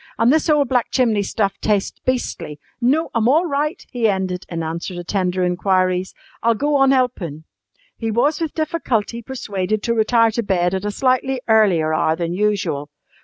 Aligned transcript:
An' 0.17 0.31
this 0.31 0.49
ole 0.49 0.65
black 0.65 0.89
chimney 0.89 1.21
stuff 1.21 1.59
tastes 1.61 1.99
beastly. 1.99 2.59
No, 2.81 3.11
I'm 3.13 3.27
all 3.29 3.45
right," 3.45 3.85
he 3.91 4.07
ended, 4.07 4.47
in 4.49 4.63
answer 4.63 4.95
to 4.95 5.03
tender 5.03 5.43
inquiries. 5.43 6.15
"I'll 6.41 6.55
go 6.55 6.75
on 6.77 6.89
helpin'." 6.89 7.43
He 7.97 8.09
was 8.09 8.41
with 8.41 8.55
difficulty 8.55 9.21
persuaded 9.21 9.83
to 9.83 9.93
retire 9.93 10.31
to 10.31 10.41
bed 10.41 10.73
at 10.73 10.85
a 10.85 10.89
slightly 10.89 11.39
earlier 11.47 11.93
hour 11.93 12.15
than 12.15 12.33
usual. 12.33 12.89